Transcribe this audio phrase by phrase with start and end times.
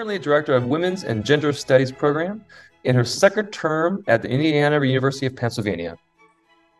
[0.00, 2.42] currently director of Women's and Gender Studies program
[2.84, 5.98] in her second term at the Indiana University of Pennsylvania.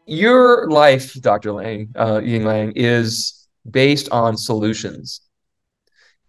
[0.07, 1.53] Your life, Dr.
[1.53, 5.21] Lang, uh, Ying Lang, is based on solutions.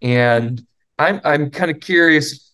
[0.02, 0.68] And
[1.00, 2.52] I'm, I'm kind of curious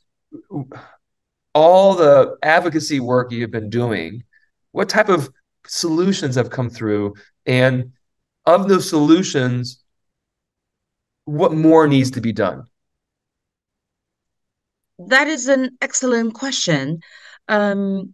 [1.55, 4.23] all the advocacy work you've been doing,
[4.71, 5.31] what type of
[5.65, 7.15] solutions have come through?
[7.47, 7.93] And
[8.45, 9.83] of those solutions,
[11.25, 12.67] what more needs to be done?
[14.99, 17.01] That is an excellent question.
[17.47, 18.13] Um,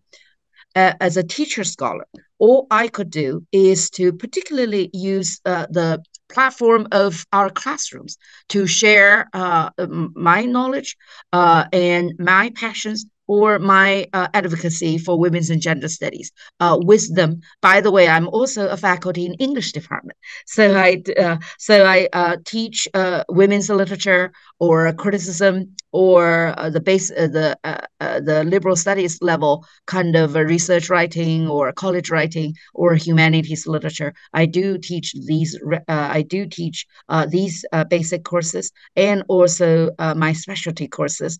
[0.76, 2.06] as a teacher scholar,
[2.40, 8.18] all I could do is to particularly use uh, the platform of our classrooms
[8.50, 9.70] to share uh,
[10.16, 10.98] my knowledge
[11.32, 16.78] uh, and my passions or my uh, advocacy for women's and gender studies uh,
[17.14, 17.42] them.
[17.62, 22.10] By the way, I'm also a faculty in English department, so I uh, so I
[22.14, 27.58] uh, teach uh, women's literature or criticism or uh, the base the
[28.00, 34.14] the liberal studies level kind of research writing or college writing or humanities literature.
[34.34, 35.58] I do teach these.
[35.88, 36.86] I do teach
[37.30, 41.40] these basic courses and also my specialty courses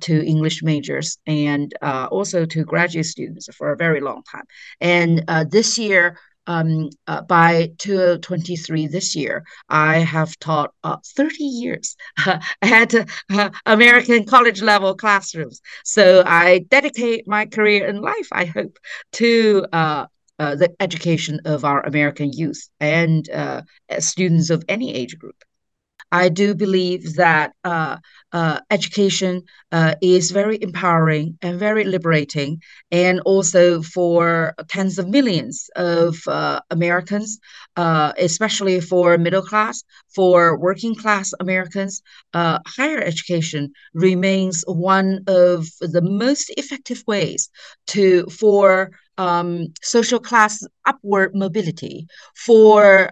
[0.00, 4.44] to English majors and uh, also to graduate students for a very long time.
[4.80, 11.42] And uh, this year, um, uh, by 2023 this year, I have taught uh, 30
[11.42, 11.96] years
[12.62, 15.60] at uh, American college level classrooms.
[15.84, 18.78] So I dedicate my career in life, I hope,
[19.12, 20.06] to uh,
[20.38, 23.28] the education of our American youth and
[24.00, 25.36] students of any age group.
[26.12, 27.96] I do believe that uh,
[28.32, 32.60] uh, education uh, is very empowering and very liberating,
[32.90, 37.38] and also for tens of millions of uh, Americans,
[37.76, 39.82] uh, especially for middle class,
[40.14, 47.50] for working class Americans, uh, higher education remains one of the most effective ways
[47.86, 53.10] to for um, social class upward mobility, for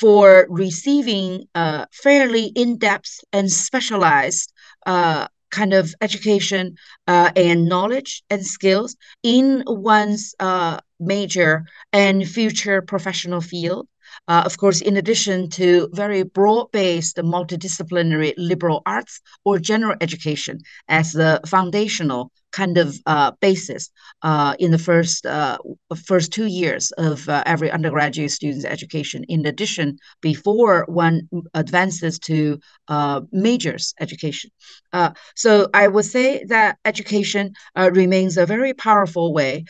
[0.00, 4.52] for receiving uh, fairly in-depth and specialized
[4.86, 12.82] uh, kind of education uh, and knowledge and skills in one's uh, major and future
[12.82, 13.86] professional field.
[14.28, 21.12] Uh, of course, in addition to very broad-based multidisciplinary liberal arts or general education as
[21.12, 23.90] the foundational kind of uh, basis
[24.22, 25.58] uh, in the first uh,
[26.06, 29.24] first two years of uh, every undergraduate student's education.
[29.24, 34.50] In addition, before one advances to uh, majors education,
[34.92, 39.64] uh, so I would say that education remains a very powerful way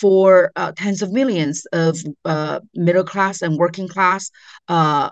[0.00, 1.98] for tens of millions of
[2.74, 4.30] middle class and working class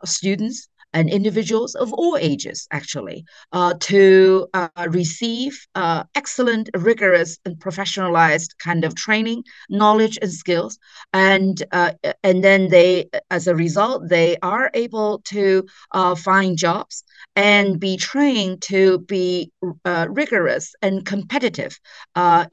[0.04, 7.56] students and individuals of all ages, actually, uh, to uh, receive uh, excellent, rigorous, and
[7.56, 10.78] professionalized kind of training, knowledge, and skills,
[11.12, 11.92] and uh,
[12.22, 17.04] and then they, as a result, they are able to uh, find jobs
[17.36, 19.50] and be trained to be
[19.84, 21.78] uh, rigorous and competitive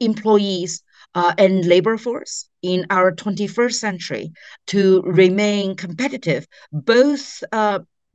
[0.00, 0.82] employees.
[1.38, 4.32] and labor force in our 21st century
[4.66, 7.42] to remain competitive, both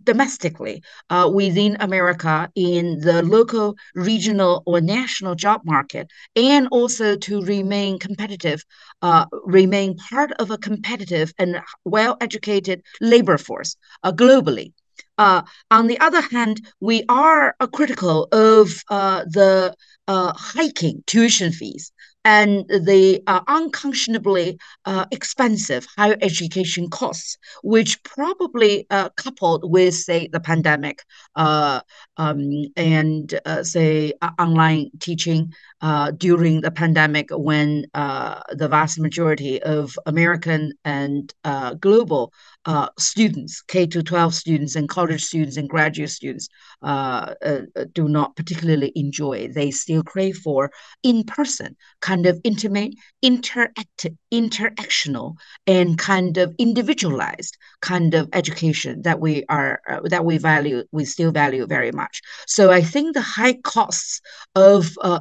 [0.05, 7.41] domestically uh, within America in the local, regional, or national job market, and also to
[7.41, 8.63] remain competitive,
[9.01, 14.71] uh, remain part of a competitive and well educated labor force uh, globally.
[15.17, 19.73] Uh, on the other hand, we are critical of uh, the
[20.07, 21.91] uh, hiking tuition fees
[22.25, 30.27] and the uh, unconscionably uh, expensive higher education costs, which probably uh, coupled with, say,
[30.27, 31.03] the pandemic
[31.35, 31.81] uh,
[32.17, 35.53] um, and, uh, say, online teaching
[35.85, 41.33] uh, during the pandemic when the vast majority of American and
[41.79, 42.31] global
[42.65, 46.49] uh, students, K to 12 students, and college students and graduate students
[46.81, 47.61] uh, uh,
[47.93, 49.47] do not particularly enjoy.
[49.47, 50.71] They still crave for
[51.03, 55.35] in person, kind of intimate, interactive, interactional,
[55.67, 61.05] and kind of individualized kind of education that we are uh, that we value, we
[61.05, 62.21] still value very much.
[62.47, 64.21] So I think the high costs
[64.55, 65.19] of uh,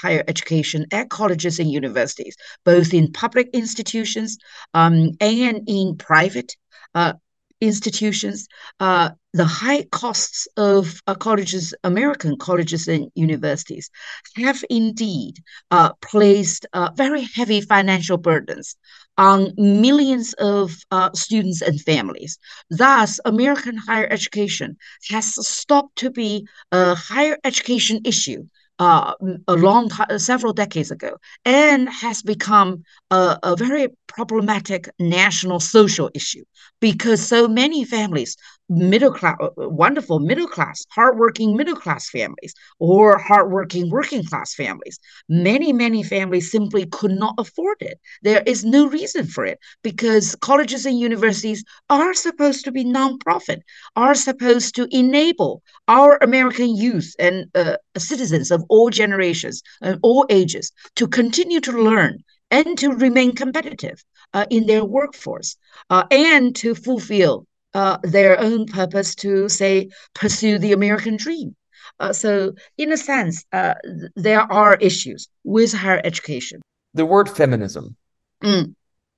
[0.00, 4.38] Higher education at colleges and universities, both in public institutions
[4.74, 6.56] um, and in private
[6.94, 7.14] uh,
[7.60, 8.46] institutions,
[8.80, 13.90] uh, the high costs of uh, colleges, American colleges and universities,
[14.36, 15.36] have indeed
[15.70, 18.76] uh, placed uh, very heavy financial burdens
[19.16, 22.38] on millions of uh, students and families.
[22.70, 24.76] Thus, American higher education
[25.10, 28.46] has stopped to be a higher education issue
[28.78, 29.14] uh,
[29.46, 36.10] a long time, several decades ago, and has become a, a, very problematic national social
[36.14, 36.44] issue
[36.84, 38.36] because so many families
[38.68, 44.54] middle class, uh, uh, wonderful middle class, hardworking middle class families, or hardworking working class
[44.54, 44.98] families.
[45.26, 47.98] Many, many families simply could not afford it.
[48.22, 53.60] There is no reason for it because colleges and universities are supposed to be nonprofit,
[53.96, 60.26] are supposed to enable our American youth and uh, citizens of all generations and all
[60.28, 62.22] ages to continue to learn
[62.54, 65.56] and to remain competitive uh, in their workforce
[65.90, 71.56] uh, and to fulfill uh, their own purpose to say pursue the American dream.
[71.98, 73.74] Uh, so, in a sense, uh,
[74.16, 76.60] there are issues with higher education.
[76.94, 77.96] The word feminism,
[78.42, 78.74] mm.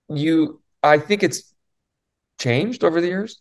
[0.09, 1.55] you, I think it's
[2.39, 3.41] changed over the years.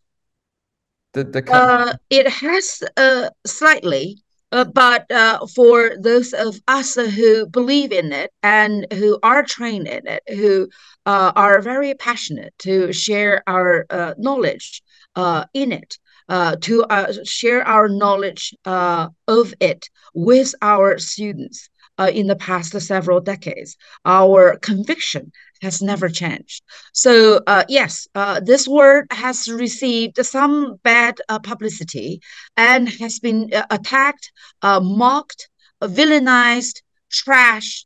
[1.13, 4.21] The the uh, it has uh, slightly.
[4.51, 9.88] Uh, but uh, for those of us who believe in it and who are trained
[9.88, 10.69] in it, who
[11.06, 14.81] uh, are very passionate to share our uh, knowledge
[15.15, 15.97] uh, in it,
[16.30, 16.86] uh, to
[17.24, 23.77] share our knowledge of it with our students uh, in the past several decades.
[24.06, 25.31] Our conviction
[25.62, 26.63] has never changed.
[26.94, 32.21] So, uh, yes, uh, this word has received some bad uh, publicity
[32.57, 34.31] and has been uh, attacked,
[34.63, 35.50] mocked,
[35.81, 36.81] villainized,
[37.12, 37.86] trashed.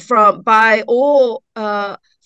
[0.00, 1.42] from by all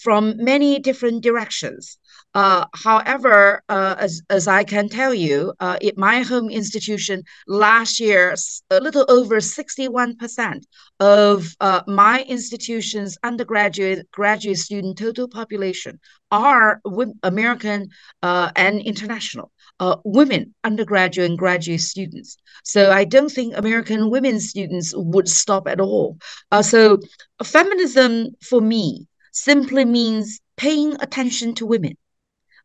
[0.05, 1.99] from many different directions.
[2.39, 7.99] Uh, however, uh, as, as I can tell you, uh, at my home institution last
[7.99, 8.33] year,
[8.71, 10.63] a little over 61%
[11.01, 15.99] of uh, my institution's undergraduate graduate student total population
[16.31, 16.81] are
[17.25, 17.89] American
[18.23, 19.51] uh, and international.
[19.81, 22.37] Uh, women undergraduate and graduate students.
[22.63, 26.19] So I don't think American women students would stop at all.
[26.63, 27.01] so
[27.43, 31.97] feminism for me simply means paying attention to women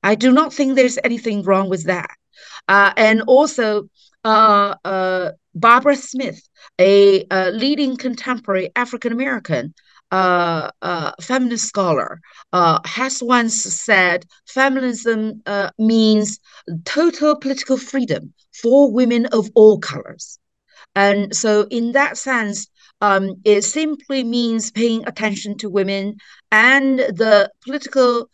[0.04, 2.12] I do not think there's anything wrong with that.
[2.68, 3.90] Uh, and also,
[4.24, 6.42] uh, uh, Barbara Smith,
[6.80, 9.74] a, a leading contemporary African American
[10.12, 12.22] uh, uh, feminist scholar,
[12.52, 15.42] uh, has once said feminism
[15.78, 16.40] means
[16.86, 20.40] total political freedom for women of all colors.
[20.96, 22.68] And so, in that sense,
[23.02, 26.18] um, it simply means paying attention to women
[26.52, 28.30] and the political,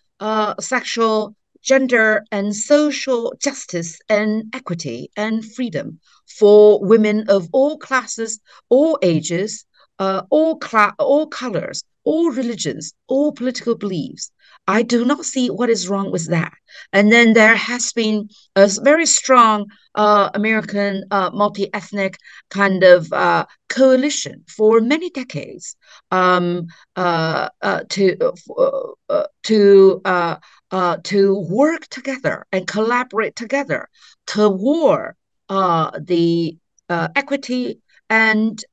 [0.60, 8.40] sexual, gender and social justice and equity and freedom for women of all classes,
[8.70, 9.66] all ages,
[10.00, 14.32] uh, all, cl- all colors, all religions, all political beliefs.
[14.69, 16.54] I do not see what is wrong with that.
[16.94, 22.19] And then there has been a very strong uh, American uh, multi ethnic
[22.51, 25.75] kind of uh, coalition for many decades
[26.12, 28.16] um, uh, uh, to,
[29.10, 30.01] uh, to
[31.04, 33.89] to work together and collaborate together
[34.27, 35.15] toward
[35.50, 36.57] the
[36.89, 38.63] equity and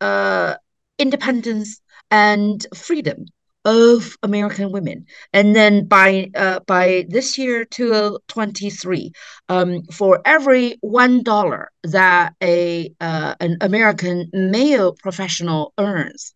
[0.99, 3.25] independence and freedom
[3.67, 5.05] of American women.
[5.33, 9.13] And then by uh, by this year, 2023,
[9.49, 16.35] um, for every one dollar that a uh, an American male professional earns,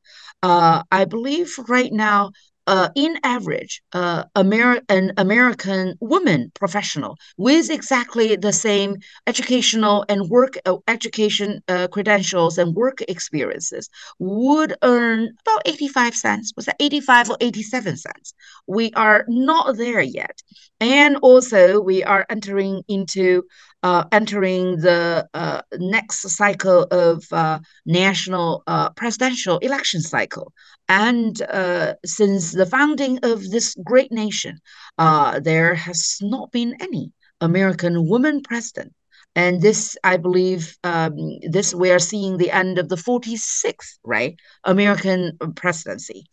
[0.90, 2.32] I believe right now
[2.67, 10.29] uh, in average, uh, Ameri- an American woman professional with exactly the same educational and
[10.29, 13.88] work uh, education uh, credentials and work experiences
[14.19, 16.52] would earn about 85 cents.
[16.57, 18.35] Was that 85 or 87 cents?
[18.67, 20.43] We are not there yet.
[20.81, 23.43] And also, we are entering into
[23.82, 30.52] uh, entering the uh, next cycle of uh, national uh, presidential election cycle.
[30.88, 34.58] And uh, since the founding of this great nation,
[34.99, 38.92] uh, there has not been any American woman president.
[39.37, 41.16] And this, I believe, um,
[41.49, 46.26] this we are seeing the end of the 46th, right, American presidency.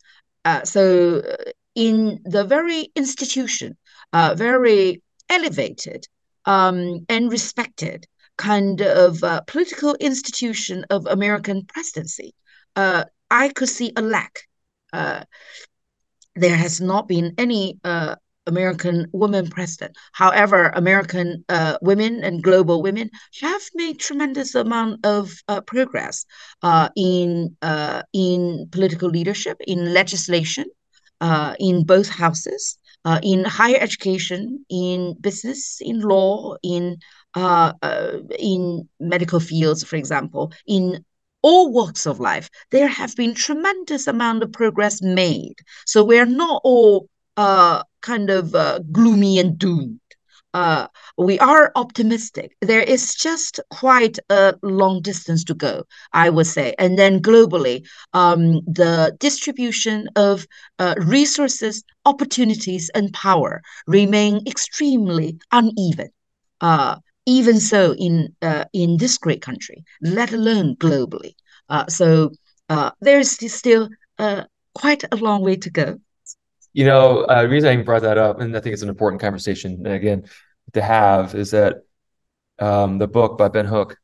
[0.64, 1.22] so,
[1.76, 3.76] in the very institution,
[4.12, 5.00] very
[5.30, 6.08] elevated
[6.48, 8.06] um, and respected
[8.38, 12.34] kind of uh, political institution of American presidency,
[12.74, 14.48] uh, I could see a lack.
[14.92, 15.24] Uh,
[16.34, 18.14] there has not been any uh,
[18.46, 19.94] American woman president.
[20.12, 23.10] However, American uh, women and global women
[23.42, 26.24] have made tremendous amount of uh, progress
[26.96, 27.54] in
[28.14, 30.64] in political leadership, in legislation,
[31.58, 32.78] in both houses,
[33.08, 36.98] uh, in higher education, in business, in law, in
[37.34, 41.02] uh, uh, in medical fields, for example, in
[41.40, 45.54] all walks of life, there have been tremendous amount of progress made.
[45.86, 50.00] So we're not all uh, kind of uh, gloomy and doomed.
[50.58, 52.56] Uh, we are optimistic.
[52.60, 56.74] There is just quite a long distance to go, I would say.
[56.80, 60.48] And then globally, um, the distribution of
[60.80, 66.10] uh, resources, opportunities, and power remain extremely uneven.
[66.60, 71.34] Uh, even so, in uh, in this great country, let alone globally.
[71.68, 72.32] Uh, so
[72.68, 73.90] uh, there's still
[74.74, 76.00] quite a long way to go.
[76.72, 79.86] You know, uh, reason I brought that up, and I think it's an important conversation
[79.86, 80.24] again
[80.74, 81.82] to have, is that
[82.58, 83.96] um, the book by bell hooks,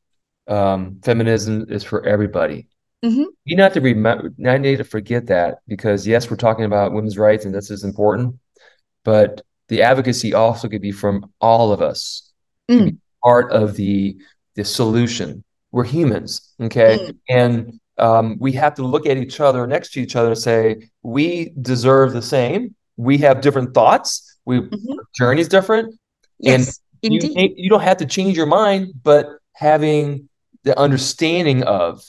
[0.47, 2.67] um, "Feminism is for Everybody."
[3.03, 3.23] Mm-hmm.
[3.43, 7.17] You not to remember, I need to forget that because yes, we're talking about women's
[7.17, 8.35] rights, and this is important,
[9.03, 12.31] but the advocacy also could be from all of us,
[12.69, 12.97] mm.
[13.23, 14.17] part of the
[14.55, 15.43] the solution.
[15.71, 17.17] We're humans, okay, mm.
[17.29, 20.89] and um, we have to look at each other next to each other and say
[21.03, 24.93] we deserve the same we have different thoughts we mm-hmm.
[25.15, 25.97] journey's different
[26.39, 27.37] yes and indeed.
[27.37, 30.29] You, you don't have to change your mind but having
[30.63, 32.03] the understanding of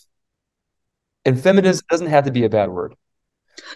[1.25, 2.95] and feminism doesn't have to be a bad word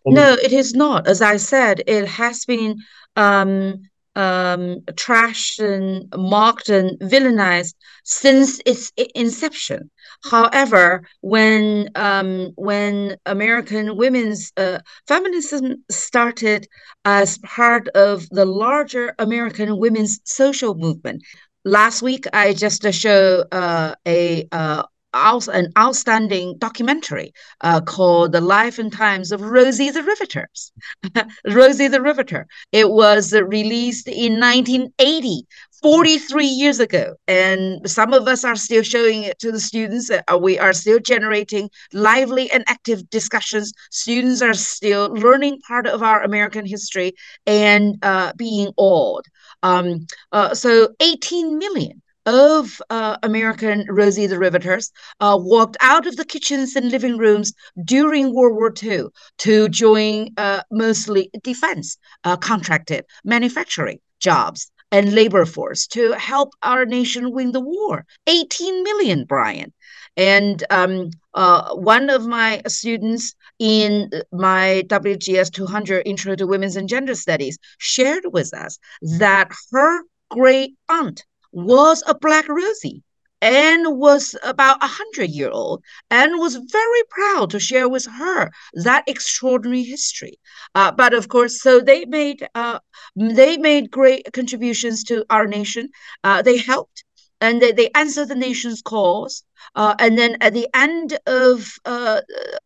[0.07, 2.76] no it is not as i said it has been
[3.16, 3.83] um,
[4.21, 5.89] um, trashed and
[6.33, 7.75] mocked and villainized
[8.05, 9.91] since its inception.
[10.31, 10.85] However,
[11.23, 16.69] when um, when American women's uh, feminism started
[17.05, 21.23] as part of the larger American women's social movement,
[21.65, 28.79] last week I just showed uh, a uh, an outstanding documentary uh, called The Life
[28.79, 30.73] and Times of Rosie the Riveters.
[31.47, 32.47] Rosie the Riveter.
[32.73, 35.47] It was released in 1980,
[35.83, 37.14] 43 years ago.
[37.26, 40.11] And some of us are still showing it to the students.
[40.11, 43.73] Uh, we are still generating lively and active discussions.
[43.90, 47.14] Students are still learning part of our American history
[47.47, 49.25] and uh, being awed.
[49.62, 56.17] Um, uh, so 18 million of uh, American Rosie the Riveters uh, walked out of
[56.17, 57.53] the kitchens and living rooms
[57.85, 59.07] during World War II
[59.39, 66.87] to join uh, mostly defense uh, contracted manufacturing jobs and labor force to help our
[66.87, 68.07] nation win the war.
[68.29, 69.73] 18 million, Brian.
[70.17, 76.89] And um, uh, one of my students in my WGS 200 Intro to Women's and
[76.89, 78.79] Gender Studies shared with us
[79.19, 83.02] that her great aunt was a black Rosie
[83.42, 88.50] and was about a hundred year old and was very proud to share with her
[88.75, 90.38] that extraordinary history.
[90.75, 92.78] Uh, but of course, so they made uh,
[93.16, 95.88] they made great contributions to our nation.
[96.23, 97.04] Uh, they helped
[97.40, 99.42] and they, they answered the nation's calls.
[99.75, 102.21] Uh, and then at the end of uh,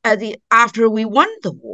[0.04, 1.73] at the after we won the war,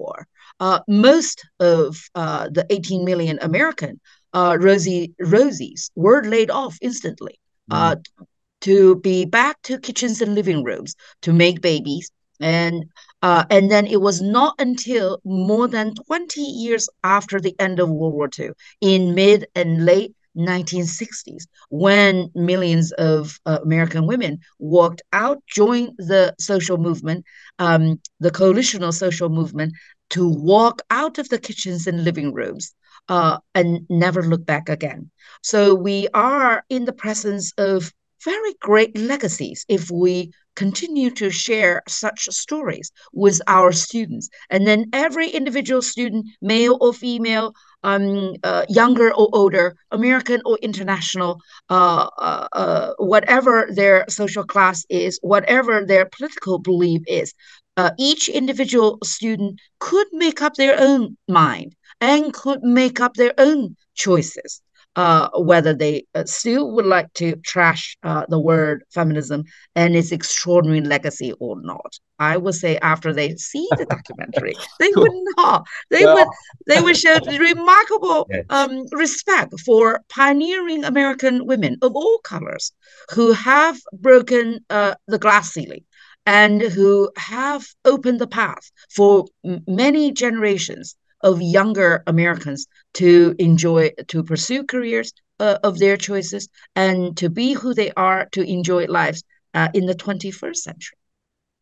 [0.60, 4.00] uh, most of the 18 million American
[4.32, 7.38] uh, Rosie Rosies were laid off instantly
[7.70, 8.26] uh, mm.
[8.62, 12.10] to be back to kitchens and living rooms to make babies.
[12.40, 12.86] And
[13.22, 17.90] uh, and then it was not until more than 20 years after the end of
[17.90, 18.50] World War II,
[18.80, 26.34] in mid and late 1960s, when millions of uh, American women walked out, joined the
[26.38, 27.26] social movement,
[27.58, 29.74] um, the coalitional social movement,
[30.10, 32.74] to walk out of the kitchens and living rooms
[33.08, 35.10] uh, and never look back again.
[35.42, 37.92] So we are in the presence of
[38.24, 44.28] very great legacies if we continue to share such stories with our students.
[44.50, 50.58] And then every individual student, male or female, um, uh, younger or older, American or
[50.62, 57.34] international, uh, uh, uh whatever their social class is, whatever their political belief is,
[57.76, 63.34] uh, each individual student could make up their own mind and could make up their
[63.38, 64.62] own choices.
[64.96, 69.44] Uh, whether they uh, still would like to trash uh, the word feminism
[69.76, 71.96] and its extraordinary legacy or not.
[72.18, 75.64] I would say after they see the documentary, they would not.
[75.90, 76.26] They well, would
[76.66, 82.72] they would show remarkable um, respect for pioneering American women of all colors
[83.12, 85.84] who have broken uh, the glass ceiling
[86.26, 89.26] and who have opened the path for
[89.66, 97.16] many generations of younger Americans to enjoy, to pursue careers uh, of their choices and
[97.16, 99.22] to be who they are, to enjoy lives
[99.54, 100.96] uh, in the 21st century.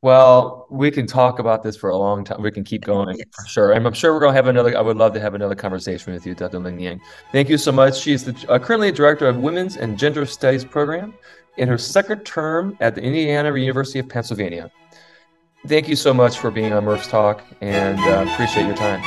[0.01, 2.41] Well, we can talk about this for a long time.
[2.41, 3.27] We can keep going yes.
[3.33, 3.73] for sure.
[3.73, 6.13] And I'm sure we're going to have another, I would love to have another conversation
[6.13, 6.61] with you, Dr.
[6.61, 7.01] Ling Yang.
[7.33, 7.99] Thank you so much.
[7.99, 11.15] She's the, uh, currently director of Women's and Gender Studies Program
[11.57, 14.71] in her second term at the Indiana University of Pennsylvania.
[15.67, 19.03] Thank you so much for being on Murph's Talk and uh, appreciate your time.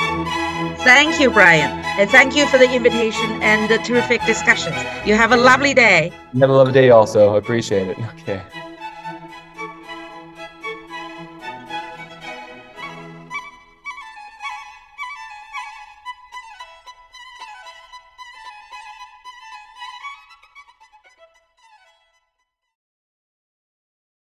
[0.78, 1.70] Thank you, Brian.
[1.98, 4.76] And thank you for the invitation and the terrific discussions.
[5.06, 6.12] You have a lovely day.
[6.32, 7.34] You have a lovely day also.
[7.34, 7.98] I appreciate it.
[8.20, 8.42] Okay.